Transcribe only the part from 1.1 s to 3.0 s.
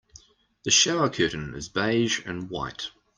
curtain is beige and white.